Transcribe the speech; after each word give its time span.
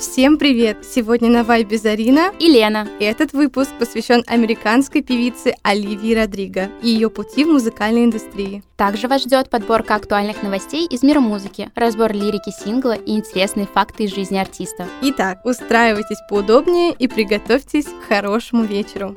Всем 0.00 0.38
привет! 0.38 0.78
Сегодня 0.82 1.28
на 1.28 1.44
Вайбе 1.44 1.76
Зарина 1.76 2.32
и 2.38 2.50
Лена. 2.50 2.88
И 3.00 3.04
этот 3.04 3.34
выпуск 3.34 3.70
посвящен 3.78 4.24
американской 4.26 5.02
певице 5.02 5.54
Оливии 5.62 6.14
Родриго 6.14 6.70
и 6.80 6.88
ее 6.88 7.10
пути 7.10 7.44
в 7.44 7.48
музыкальной 7.48 8.06
индустрии. 8.06 8.62
Также 8.76 9.08
вас 9.08 9.24
ждет 9.24 9.50
подборка 9.50 9.96
актуальных 9.96 10.42
новостей 10.42 10.86
из 10.86 11.02
мира 11.02 11.20
музыки, 11.20 11.70
разбор 11.74 12.14
лирики 12.14 12.50
сингла 12.50 12.94
и 12.94 13.10
интересные 13.10 13.66
факты 13.66 14.04
из 14.04 14.14
жизни 14.14 14.38
артиста. 14.38 14.88
Итак, 15.02 15.44
устраивайтесь 15.44 16.16
поудобнее 16.30 16.94
и 16.94 17.06
приготовьтесь 17.06 17.84
к 17.84 18.08
хорошему 18.08 18.64
вечеру. 18.64 19.14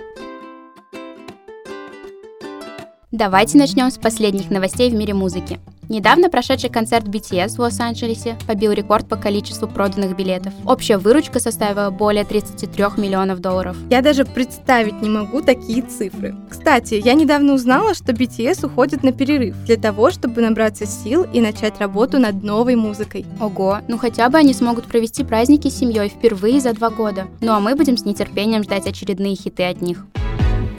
Давайте 3.13 3.59
начнем 3.59 3.91
с 3.91 3.99
последних 3.99 4.49
новостей 4.49 4.89
в 4.89 4.95
мире 4.95 5.13
музыки. 5.13 5.59
Недавно 5.87 6.31
прошедший 6.31 6.71
концерт 6.71 7.05
BTS 7.05 7.57
в 7.57 7.59
Лос-Анджелесе 7.59 8.35
побил 8.47 8.71
рекорд 8.71 9.07
по 9.07 9.17
количеству 9.17 9.67
проданных 9.67 10.15
билетов. 10.15 10.51
Общая 10.65 10.97
выручка 10.97 11.39
составила 11.39 11.91
более 11.91 12.25
33 12.25 12.85
миллионов 12.97 13.39
долларов. 13.39 13.77
Я 13.91 14.01
даже 14.01 14.25
представить 14.25 14.99
не 15.03 15.11
могу 15.11 15.43
такие 15.43 15.83
цифры. 15.83 16.35
Кстати, 16.49 16.95
я 17.05 17.13
недавно 17.13 17.53
узнала, 17.53 17.93
что 17.93 18.13
BTS 18.13 18.65
уходит 18.65 19.03
на 19.03 19.11
перерыв 19.11 19.63
для 19.65 19.77
того, 19.77 20.09
чтобы 20.09 20.41
набраться 20.41 20.87
сил 20.87 21.23
и 21.31 21.39
начать 21.39 21.79
работу 21.79 22.17
над 22.17 22.41
новой 22.41 22.75
музыкой. 22.75 23.27
Ого, 23.39 23.81
ну 23.87 23.99
хотя 23.99 24.27
бы 24.29 24.39
они 24.39 24.55
смогут 24.55 24.85
провести 24.85 25.23
праздники 25.23 25.67
с 25.67 25.77
семьей 25.77 26.09
впервые 26.09 26.59
за 26.59 26.73
два 26.73 26.89
года. 26.89 27.27
Ну 27.41 27.51
а 27.51 27.59
мы 27.59 27.75
будем 27.75 27.95
с 27.95 28.05
нетерпением 28.05 28.63
ждать 28.63 28.87
очередные 28.87 29.35
хиты 29.35 29.65
от 29.65 29.83
них. 29.83 30.03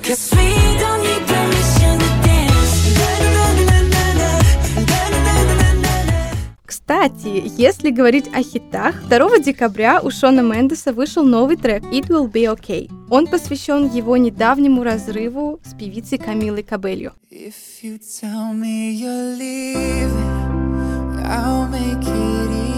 Cause 0.02 0.34
we 0.34 0.80
don't 0.80 1.00
need 1.00 1.63
Кстати, 6.86 7.42
если 7.56 7.88
говорить 7.88 8.28
о 8.34 8.42
хитах, 8.42 9.08
2 9.08 9.38
декабря 9.38 10.02
у 10.02 10.10
Шона 10.10 10.42
Мендеса 10.42 10.92
вышел 10.92 11.24
новый 11.24 11.56
трек 11.56 11.82
«It 11.84 12.08
Will 12.08 12.30
Be 12.30 12.54
Okay». 12.54 12.90
Он 13.08 13.26
посвящен 13.26 13.88
его 13.88 14.18
недавнему 14.18 14.84
разрыву 14.84 15.60
с 15.64 15.72
певицей 15.72 16.18
Камилой 16.18 16.62
Кабелью. 16.62 17.14
If 17.30 17.54
you 17.82 17.98
tell 17.98 18.52
me 18.52 18.92
you're 19.00 19.34
leaving, 19.38 20.12
I'll 21.24 21.66
make 21.70 22.02
it 22.02 22.50
easy. 22.50 22.73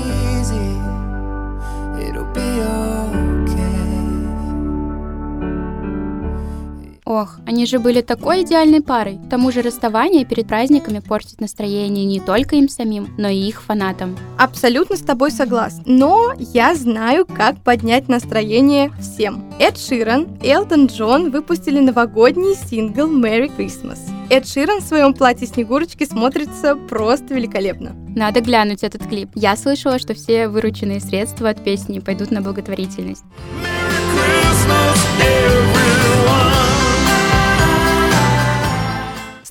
Ох, 7.06 7.36
они 7.46 7.66
же 7.66 7.78
были 7.78 8.00
такой 8.00 8.42
идеальной 8.42 8.82
парой. 8.82 9.18
К 9.24 9.30
тому 9.30 9.52
же 9.52 9.62
расставание 9.62 10.24
перед 10.24 10.48
праздниками 10.48 10.98
портит 10.98 11.40
настроение 11.40 12.04
не 12.04 12.18
только 12.18 12.56
им 12.56 12.68
самим, 12.68 13.14
но 13.16 13.28
и 13.28 13.36
их 13.36 13.62
фанатам. 13.62 14.16
Абсолютно 14.36 14.96
с 14.96 15.02
тобой 15.02 15.30
согласна. 15.30 15.84
Но 15.86 16.32
я 16.36 16.74
знаю, 16.74 17.24
как 17.24 17.58
поднять 17.62 18.08
настроение 18.08 18.90
всем. 19.00 19.44
Эд 19.60 19.78
Ширан 19.78 20.26
и 20.42 20.48
Элтон 20.48 20.86
Джон 20.86 21.30
выпустили 21.30 21.78
новогодний 21.78 22.56
сингл 22.56 23.06
«Merry 23.06 23.56
Christmas». 23.56 24.00
Эд 24.28 24.48
Ширан 24.48 24.80
в 24.80 24.84
своем 24.84 25.14
платье 25.14 25.46
Снегурочки 25.46 26.02
смотрится 26.04 26.74
просто 26.74 27.34
великолепно. 27.34 27.94
Надо 28.16 28.40
глянуть 28.40 28.82
этот 28.82 29.06
клип. 29.06 29.30
Я 29.36 29.54
слышала, 29.54 30.00
что 30.00 30.14
все 30.14 30.48
вырученные 30.48 30.98
средства 30.98 31.50
от 31.50 31.62
песни 31.62 32.00
пойдут 32.00 32.32
на 32.32 32.40
благотворительность. 32.40 33.22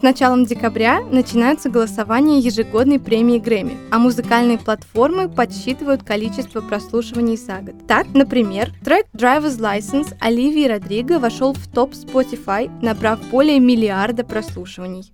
Началом 0.06 0.46
декабря 0.46 1.02
начинаются 1.02 1.70
голосования 1.70 2.40
ежегодной 2.40 3.00
премии 3.00 3.40
Грэмми, 3.40 3.76
а 3.92 3.98
музыкальные 3.98 4.60
платформы 4.60 5.28
подсчитывают 5.28 6.04
количество 6.04 6.62
прослушиваний 6.62 7.36
за 7.36 7.62
год. 7.62 7.76
Так, 7.88 8.06
например, 8.14 8.72
трек 8.84 9.08
Driver's 9.14 9.60
License 9.60 10.16
Оливии 10.22 10.68
Родриго 10.68 11.20
вошел 11.20 11.54
в 11.54 11.68
топ 11.68 11.94
Spotify, 11.94 12.70
набрав 12.84 13.20
более 13.30 13.60
миллиарда 13.60 14.24
прослушиваний. 14.24 15.12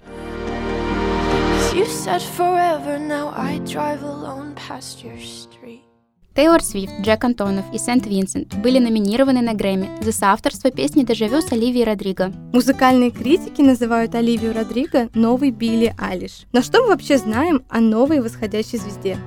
You 1.73 1.85
said 1.85 2.21
forever, 2.21 2.99
now 2.99 3.33
I 3.33 3.59
drive 3.59 4.03
alone 4.03 4.55
past 4.55 5.05
your 5.05 5.17
street. 5.17 5.90
Тейлор 6.33 6.63
Свифт, 6.63 6.93
Джек 7.01 7.21
Антонов 7.25 7.65
и 7.73 7.77
Сент 7.77 8.05
Винсент 8.05 8.55
были 8.55 8.79
номинированы 8.79 9.41
на 9.41 9.53
Грэмми 9.53 10.01
за 10.01 10.13
соавторство 10.13 10.71
песни 10.71 11.03
«Дежавю» 11.03 11.41
с 11.41 11.51
Оливией 11.51 11.83
Родриго. 11.83 12.31
Музыкальные 12.53 13.11
критики 13.11 13.61
называют 13.61 14.15
Оливию 14.15 14.53
Родриго 14.53 15.09
новой 15.13 15.51
Билли 15.51 15.93
Алиш. 15.97 16.45
Но 16.53 16.61
что 16.61 16.83
мы 16.83 16.87
вообще 16.87 17.17
знаем 17.17 17.63
о 17.69 17.81
новой 17.81 18.21
восходящей 18.21 18.79
звезде? 18.79 19.17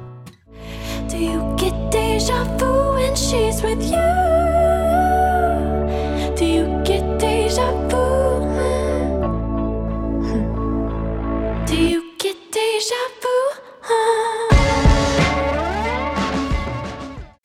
Do 1.10 1.19
you 1.19 1.56
get 1.59 1.75
deja 1.92 2.42
vu 2.59 2.94
when 2.94 3.15
she's 3.15 3.62
with 3.62 3.82
you? 3.82 4.44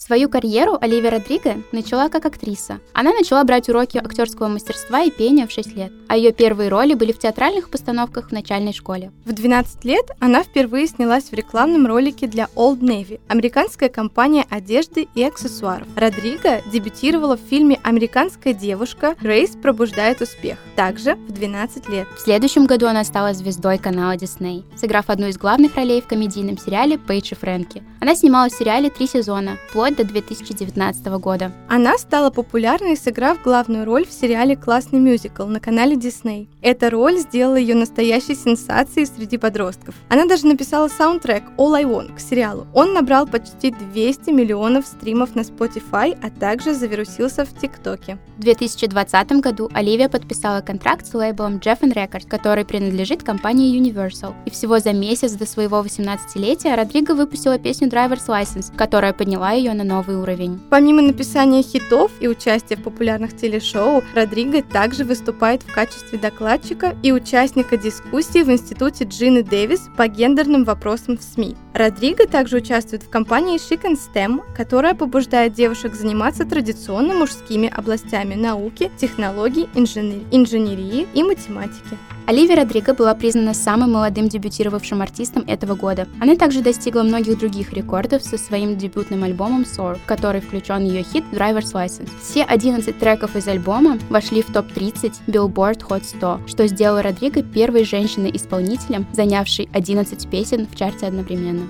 Свою 0.09 0.27
карьеру 0.27 0.75
Оливия 0.81 1.11
Родриго 1.11 1.61
начала 1.71 2.09
как 2.09 2.25
актриса. 2.25 2.79
Она 2.93 3.13
начала 3.13 3.43
брать 3.43 3.69
уроки 3.69 3.99
актерского 3.99 4.47
мастерства 4.47 5.03
и 5.03 5.11
пения 5.11 5.45
в 5.45 5.51
6 5.51 5.75
лет, 5.75 5.91
а 6.07 6.17
ее 6.17 6.31
первые 6.31 6.69
роли 6.69 6.95
были 6.95 7.11
в 7.11 7.19
театральных 7.19 7.69
постановках 7.69 8.29
в 8.29 8.31
начальной 8.31 8.73
школе. 8.73 9.11
В 9.25 9.33
12 9.33 9.85
лет 9.85 10.09
она 10.19 10.41
впервые 10.41 10.87
снялась 10.87 11.25
в 11.25 11.33
рекламном 11.33 11.85
ролике 11.85 12.25
для 12.25 12.47
Old 12.55 12.79
Navy, 12.79 13.19
американская 13.27 13.87
компания 13.87 14.47
одежды 14.49 15.07
и 15.13 15.23
аксессуаров. 15.23 15.87
Родриго 15.95 16.63
дебютировала 16.71 17.37
в 17.37 17.41
фильме 17.41 17.79
«Американская 17.83 18.53
девушка. 18.53 19.15
Грейс 19.21 19.51
пробуждает 19.51 20.21
успех», 20.21 20.57
также 20.75 21.17
в 21.27 21.33
12 21.33 21.87
лет. 21.87 22.07
В 22.17 22.21
следующем 22.21 22.65
году 22.65 22.87
она 22.87 23.03
стала 23.03 23.35
звездой 23.35 23.77
канала 23.77 24.15
Disney, 24.15 24.63
сыграв 24.75 25.11
одну 25.11 25.27
из 25.27 25.37
главных 25.37 25.75
ролей 25.75 26.01
в 26.01 26.07
комедийном 26.07 26.57
сериале 26.57 26.97
«Пейдж 26.97 27.33
и 27.33 27.35
Фрэнки». 27.35 27.83
Она 28.01 28.15
снималась 28.15 28.53
в 28.53 28.57
сериале 28.57 28.89
три 28.89 29.05
сезона, 29.05 29.57
вплоть 29.69 29.98
до 29.99 30.05
2019 30.05 31.05
года. 31.19 31.51
Она 31.67 31.97
стала 31.97 32.29
популярной, 32.29 32.95
сыграв 32.95 33.41
главную 33.41 33.85
роль 33.85 34.05
в 34.05 34.13
сериале 34.13 34.55
«Классный 34.55 34.99
мюзикл» 34.99 35.45
на 35.45 35.59
канале 35.59 35.95
Disney. 35.95 36.47
Эта 36.61 36.89
роль 36.89 37.17
сделала 37.17 37.57
ее 37.57 37.75
настоящей 37.75 38.35
сенсацией 38.35 39.05
среди 39.05 39.37
подростков. 39.37 39.95
Она 40.07 40.25
даже 40.25 40.47
написала 40.47 40.87
саундтрек 40.87 41.43
«All 41.57 41.73
I 41.73 41.83
Want» 41.83 42.15
к 42.15 42.19
сериалу. 42.19 42.67
Он 42.73 42.93
набрал 42.93 43.27
почти 43.27 43.71
200 43.71 44.29
миллионов 44.29 44.85
стримов 44.87 45.35
на 45.35 45.41
Spotify, 45.41 46.17
а 46.21 46.29
также 46.29 46.73
завирусился 46.73 47.43
в 47.43 47.53
ТикТоке. 47.59 48.17
В 48.37 48.41
2020 48.41 49.31
году 49.41 49.69
Оливия 49.73 50.07
подписала 50.07 50.61
контракт 50.61 51.05
с 51.05 51.13
лейблом 51.13 51.57
Jeff 51.57 51.81
Records, 51.81 52.27
который 52.27 52.63
принадлежит 52.63 53.23
компании 53.23 53.77
Universal. 53.77 54.33
И 54.45 54.49
всего 54.49 54.79
за 54.79 54.93
месяц 54.93 55.33
до 55.33 55.45
своего 55.45 55.81
18-летия 55.81 56.75
Родриго 56.75 57.15
выпустила 57.15 57.57
песню 57.59 57.89
Driver's 57.89 58.27
License, 58.27 58.75
которая 58.75 59.13
подняла 59.13 59.51
ее 59.51 59.73
на 59.73 59.88
новый 59.89 60.17
уровень. 60.17 60.59
Помимо 60.69 61.01
написания 61.01 61.63
хитов 61.63 62.11
и 62.19 62.27
участия 62.27 62.75
в 62.77 62.83
популярных 62.83 63.35
телешоу, 63.35 64.03
Родриго 64.13 64.61
также 64.61 65.03
выступает 65.03 65.63
в 65.63 65.73
качестве 65.73 66.19
докладчика 66.19 66.95
и 67.01 67.11
участника 67.11 67.75
дискуссии 67.75 68.43
в 68.43 68.51
Институте 68.51 69.05
Джины 69.05 69.41
Дэвис 69.43 69.89
по 69.97 70.07
гендерным 70.07 70.63
вопросам 70.63 71.17
в 71.17 71.23
СМИ. 71.23 71.55
Родриго 71.73 72.27
также 72.27 72.57
участвует 72.57 73.03
в 73.03 73.09
компании 73.09 73.57
Chic 73.57 73.81
and 73.83 73.97
STEM, 73.97 74.41
которая 74.55 74.93
побуждает 74.93 75.53
девушек 75.53 75.95
заниматься 75.95 76.45
традиционно 76.45 77.15
мужскими 77.15 77.67
областями 77.67 78.35
науки, 78.35 78.91
технологий, 78.97 79.67
инженер... 79.73 80.23
инженерии 80.31 81.07
и 81.13 81.23
математики. 81.23 81.97
Оливия 82.29 82.57
Родриго 82.57 82.93
была 82.93 83.15
признана 83.15 83.55
самым 83.55 83.93
молодым 83.93 84.29
дебютировавшим 84.29 85.01
артистом 85.01 85.43
этого 85.47 85.73
года. 85.73 86.07
Она 86.21 86.35
также 86.35 86.61
достигла 86.61 87.01
многих 87.01 87.39
других 87.39 87.73
рекордов 87.73 88.21
со 88.21 88.37
своим 88.37 88.77
дебютным 88.77 89.23
альбомом 89.23 89.63
Soar, 89.63 89.97
в 89.97 90.05
который 90.05 90.39
включен 90.39 90.85
ее 90.85 91.01
хит 91.01 91.23
Driver's 91.31 91.73
License. 91.73 92.11
Все 92.21 92.43
11 92.43 92.99
треков 92.99 93.35
из 93.35 93.47
альбома 93.47 93.97
вошли 94.11 94.43
в 94.43 94.53
топ-30 94.53 95.11
Billboard 95.25 95.79
Hot 95.89 96.03
100, 96.03 96.41
что 96.45 96.67
сделало 96.67 97.01
Родриго 97.01 97.41
первой 97.41 97.83
женщиной-исполнителем, 97.83 99.07
занявшей 99.11 99.67
11 99.73 100.29
песен 100.29 100.67
в 100.71 100.75
чарте 100.75 101.07
одновременно. 101.07 101.67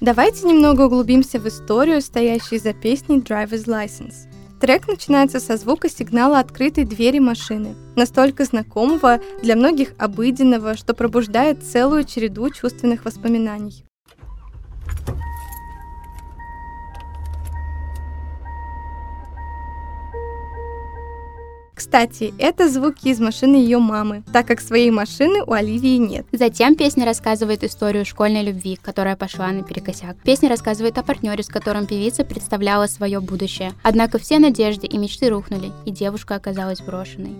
Давайте 0.00 0.46
немного 0.46 0.86
углубимся 0.86 1.38
в 1.38 1.46
историю, 1.46 2.00
стоящей 2.00 2.58
за 2.58 2.72
песней 2.72 3.18
Driver's 3.18 3.66
License. 3.66 4.31
Трек 4.62 4.86
начинается 4.86 5.40
со 5.40 5.56
звука 5.56 5.88
сигнала 5.88 6.38
открытой 6.38 6.84
двери 6.84 7.18
машины, 7.18 7.74
настолько 7.96 8.44
знакомого, 8.44 9.18
для 9.42 9.56
многих 9.56 9.92
обыденного, 9.98 10.76
что 10.76 10.94
пробуждает 10.94 11.64
целую 11.64 12.04
череду 12.04 12.48
чувственных 12.48 13.04
воспоминаний. 13.04 13.84
Кстати, 21.92 22.32
это 22.38 22.70
звуки 22.70 23.08
из 23.08 23.20
машины 23.20 23.56
ее 23.56 23.76
мамы, 23.76 24.22
так 24.32 24.46
как 24.46 24.62
своей 24.62 24.90
машины 24.90 25.42
у 25.46 25.52
Оливии 25.52 25.98
нет. 25.98 26.24
Затем 26.32 26.74
песня 26.74 27.04
рассказывает 27.04 27.62
историю 27.64 28.06
школьной 28.06 28.42
любви, 28.42 28.78
которая 28.80 29.14
пошла 29.14 29.48
наперекосяк. 29.48 30.16
Песня 30.24 30.48
рассказывает 30.48 30.96
о 30.96 31.02
партнере, 31.02 31.42
с 31.42 31.48
которым 31.48 31.84
певица 31.86 32.24
представляла 32.24 32.86
свое 32.86 33.20
будущее. 33.20 33.74
Однако 33.82 34.18
все 34.18 34.38
надежды 34.38 34.86
и 34.86 34.96
мечты 34.96 35.28
рухнули, 35.28 35.70
и 35.84 35.90
девушка 35.90 36.34
оказалась 36.34 36.80
брошенной. 36.80 37.36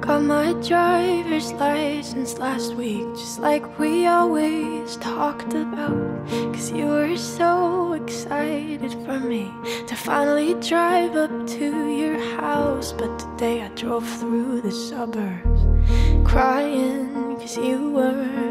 Got 0.00 0.22
my 0.22 0.54
driver's 0.62 1.52
license 1.52 2.38
last 2.38 2.74
week, 2.74 3.04
just 3.14 3.38
like 3.38 3.78
we 3.78 4.06
always 4.06 4.96
talked 4.96 5.52
about. 5.52 6.26
Cause 6.54 6.72
you 6.72 6.86
were 6.86 7.16
so 7.18 7.49
excited 8.10 8.92
for 9.04 9.20
me 9.20 9.48
to 9.86 9.94
finally 9.94 10.54
drive 10.54 11.14
up 11.14 11.30
to 11.46 11.66
your 12.00 12.18
house. 12.40 12.92
But 12.92 13.12
today 13.18 13.62
I 13.62 13.68
drove 13.76 14.06
through 14.18 14.62
the 14.62 14.72
suburbs 14.72 15.62
crying 16.24 17.36
cause 17.38 17.56
you 17.56 17.92
weren't 17.94 18.50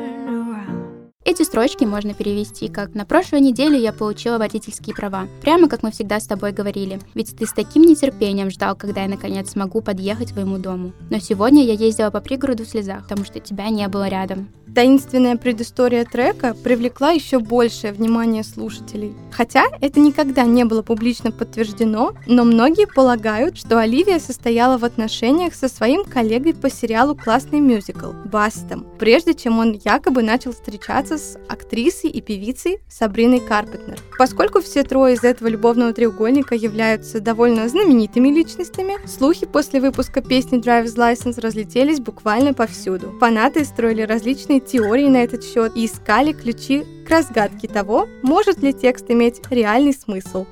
Эти 1.26 1.44
строчки 1.44 1.84
можно 1.84 2.16
перевести 2.16 2.70
как 2.70 2.96
«На 2.96 3.06
прошлой 3.06 3.42
неделе 3.42 3.80
я 3.80 3.94
получила 3.94 4.40
водительские 4.40 4.96
права», 4.96 5.28
прямо 5.42 5.70
как 5.70 5.84
мы 5.84 5.92
всегда 5.92 6.20
с 6.20 6.26
тобой 6.26 6.54
говорили, 6.54 7.00
ведь 7.14 7.38
ты 7.38 7.46
с 7.46 7.54
таким 7.54 7.84
нетерпением 7.84 8.50
ждал, 8.50 8.76
когда 8.76 9.04
я 9.04 9.10
наконец 9.10 9.52
смогу 9.52 9.82
подъехать 9.82 10.30
к 10.30 10.34
твоему 10.34 10.58
дому. 10.58 10.92
Но 11.12 11.20
сегодня 11.20 11.64
я 11.64 11.74
ездила 11.74 12.10
по 12.10 12.20
пригороду 12.20 12.64
в 12.64 12.68
слезах, 12.68 13.04
потому 13.04 13.26
что 13.26 13.40
тебя 13.40 13.70
не 13.70 13.88
было 13.88 14.08
рядом. 14.08 14.50
Таинственная 14.76 15.36
предыстория 15.36 16.06
трека 16.06 16.56
привлекла 16.64 17.12
еще 17.12 17.40
большее 17.40 17.92
внимание 17.92 18.44
слушателей. 18.44 19.14
Хотя 19.32 19.66
это 19.82 20.00
никогда 20.00 20.44
не 20.44 20.64
было 20.66 20.82
публично 20.82 21.32
подтверждено, 21.32 22.14
но 22.28 22.44
многие 22.44 22.88
полагают, 22.88 23.58
что 23.58 23.80
Оливия 23.80 24.20
состояла 24.20 24.78
в 24.78 24.86
отношениях 24.86 25.56
со 25.56 25.68
своим 25.68 26.04
коллегой 26.04 26.54
по 26.54 26.70
сериалу 26.70 27.16
«Классный 27.16 27.60
мюзикл» 27.60 28.12
Бастом, 28.26 28.86
прежде 29.00 29.34
чем 29.34 29.60
он 29.60 29.80
якобы 29.84 30.24
начал 30.24 30.52
встречаться 30.52 31.18
с 31.18 31.38
актрисой 31.48 32.10
и 32.10 32.22
певицей 32.22 32.80
Сабриной 32.90 33.40
Карпетнер. 33.40 34.00
Поскольку 34.18 34.62
все 34.62 34.84
трое 34.84 35.16
из 35.16 35.24
этого 35.24 35.48
любовного 35.48 35.94
треугольника 35.94 36.56
являются 36.56 37.20
довольно 37.20 37.68
знаменитыми 37.68 38.30
личностями, 38.30 38.98
слухи 39.08 39.46
после 39.46 39.82
выпуска 39.82 40.22
песни 40.22 40.60
Driver's 40.60 40.96
License 40.96 41.42
разлетелись 41.42 42.00
буквально 42.00 42.54
повсюду. 42.54 43.14
Фанаты 43.20 43.66
строили 43.66 44.02
различные 44.02 44.59
разные 44.60 44.62
теории 44.62 45.10
на 45.10 45.18
этот 45.18 45.44
счет 45.44 45.76
и 45.76 45.86
искали 45.86 46.34
ключи 46.34 46.86
к 47.06 47.10
разгадке 47.10 47.68
того, 47.68 48.08
может 48.24 48.62
ли 48.62 48.74
текст 48.74 49.06
иметь 49.10 49.42
реальный 49.50 49.94
смысл. 49.94 50.46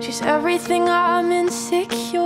She's 0.00 0.22
everything 0.22 0.88
I'm 0.88 1.30
insecure. 1.32 2.17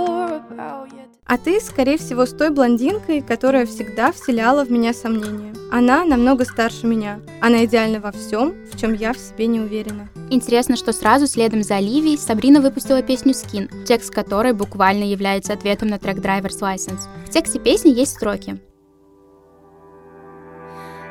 А 1.33 1.37
ты, 1.39 1.59
скорее 1.59 1.97
всего, 1.97 2.27
с 2.27 2.31
той 2.31 2.51
блондинкой, 2.51 3.21
которая 3.21 3.65
всегда 3.65 4.11
вселяла 4.11 4.63
в 4.63 4.69
меня 4.69 4.93
сомнения. 4.93 5.55
Она 5.71 6.05
намного 6.05 6.45
старше 6.45 6.85
меня. 6.85 7.21
Она 7.41 7.65
идеальна 7.65 7.99
во 7.99 8.11
всем, 8.11 8.53
в 8.71 8.79
чем 8.79 8.93
я 8.93 9.13
в 9.13 9.17
себе 9.17 9.47
не 9.47 9.59
уверена. 9.59 10.09
Интересно, 10.29 10.75
что 10.75 10.93
сразу 10.93 11.25
следом 11.25 11.63
за 11.63 11.77
Оливией 11.77 12.19
Сабрина 12.19 12.61
выпустила 12.61 13.01
песню 13.01 13.31
«Skin», 13.31 13.67
текст 13.83 14.13
которой 14.13 14.53
буквально 14.53 15.05
является 15.05 15.53
ответом 15.53 15.87
на 15.87 15.97
трек 15.97 16.17
«Driver's 16.17 16.59
License». 16.61 17.07
В 17.25 17.31
тексте 17.31 17.57
песни 17.57 17.89
есть 17.89 18.11
строки. 18.11 18.61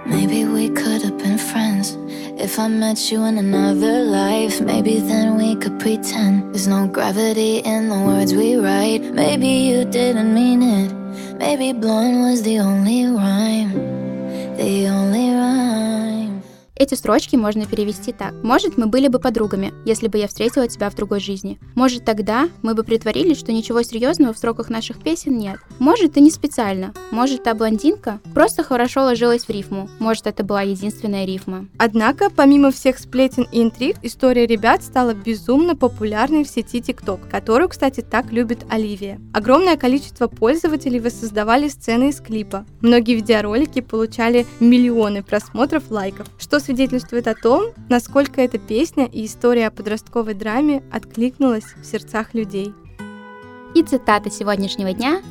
Maybe 0.06 0.44
we 0.44 0.68
could 0.72 1.11
If 2.42 2.58
I 2.58 2.66
met 2.66 3.12
you 3.12 3.24
in 3.26 3.38
another 3.38 4.02
life 4.02 4.60
Maybe 4.60 4.98
then 4.98 5.36
we 5.38 5.54
could 5.54 5.78
pretend. 5.78 6.52
There's 6.52 6.66
no 6.66 6.88
gravity 6.88 7.58
in 7.58 7.88
the 7.88 8.00
words 8.00 8.34
we 8.34 8.56
write. 8.56 9.02
Maybe 9.14 9.46
you 9.46 9.84
didn't 9.84 10.34
mean 10.34 10.60
it. 10.60 10.92
Maybe 11.38 11.72
blonde 11.72 12.20
was 12.22 12.42
the 12.42 12.58
only 12.58 13.06
rhyme. 13.06 13.72
The 14.56 14.88
only 14.88 15.21
Эти 16.82 16.94
строчки 16.94 17.36
можно 17.36 17.64
перевести 17.64 18.10
так. 18.10 18.34
Может, 18.42 18.76
мы 18.76 18.88
были 18.88 19.06
бы 19.06 19.20
подругами, 19.20 19.72
если 19.84 20.08
бы 20.08 20.18
я 20.18 20.26
встретила 20.26 20.66
тебя 20.66 20.90
в 20.90 20.96
другой 20.96 21.20
жизни. 21.20 21.60
Может, 21.76 22.04
тогда 22.04 22.48
мы 22.62 22.74
бы 22.74 22.82
притворились, 22.82 23.38
что 23.38 23.52
ничего 23.52 23.84
серьезного 23.84 24.32
в 24.32 24.36
строках 24.36 24.68
наших 24.68 25.00
песен 25.00 25.38
нет. 25.38 25.60
Может, 25.78 26.16
и 26.16 26.20
не 26.20 26.32
специально. 26.32 26.92
Может, 27.12 27.44
та 27.44 27.54
блондинка 27.54 28.18
просто 28.34 28.64
хорошо 28.64 29.04
ложилась 29.04 29.44
в 29.44 29.50
рифму. 29.50 29.88
Может, 30.00 30.26
это 30.26 30.42
была 30.42 30.62
единственная 30.62 31.24
рифма. 31.24 31.68
Однако, 31.78 32.30
помимо 32.30 32.72
всех 32.72 32.98
сплетен 32.98 33.46
и 33.52 33.62
интриг, 33.62 33.98
история 34.02 34.44
ребят 34.48 34.82
стала 34.82 35.14
безумно 35.14 35.76
популярной 35.76 36.42
в 36.42 36.48
сети 36.48 36.80
TikTok, 36.80 37.30
которую, 37.30 37.68
кстати, 37.68 38.00
так 38.00 38.32
любит 38.32 38.66
Оливия. 38.68 39.20
Огромное 39.32 39.76
количество 39.76 40.26
пользователей 40.26 40.98
воссоздавали 40.98 41.68
сцены 41.68 42.08
из 42.08 42.20
клипа. 42.20 42.66
Многие 42.80 43.14
видеоролики 43.14 43.80
получали 43.80 44.46
миллионы 44.58 45.22
просмотров, 45.22 45.88
лайков, 45.88 46.26
что 46.40 46.58
свидетельствует 46.58 46.71
о 47.26 47.34
том, 47.34 47.72
насколько 47.88 48.40
эта 48.40 48.58
песня 48.58 49.06
и 49.06 49.26
история 49.26 49.68
о 49.68 49.70
подростковой 49.70 50.34
драме 50.34 50.82
откликнулась 50.92 51.74
в 51.80 51.84
сердцах 51.84 52.34
людей. 52.34 52.72
И 53.74 53.82
цитата 53.82 54.30
сегодняшнего 54.30 54.92
дня 54.92 55.22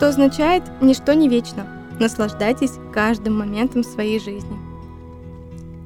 что 0.00 0.08
означает 0.08 0.62
«ничто 0.80 1.12
не 1.12 1.28
вечно». 1.28 1.66
Наслаждайтесь 2.00 2.72
каждым 2.90 3.38
моментом 3.38 3.84
своей 3.84 4.18
жизни. 4.18 4.58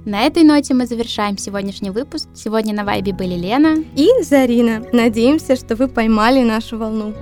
На 0.04 0.22
этой 0.22 0.44
ноте 0.44 0.72
мы 0.72 0.86
завершаем 0.86 1.36
сегодняшний 1.36 1.90
выпуск. 1.90 2.28
Сегодня 2.32 2.72
на 2.72 2.84
Вайбе 2.84 3.12
были 3.12 3.34
Лена 3.34 3.82
и 3.96 4.22
Зарина. 4.22 4.84
Надеемся, 4.92 5.56
что 5.56 5.74
вы 5.74 5.88
поймали 5.88 6.44
нашу 6.44 6.78
волну. 6.78 7.12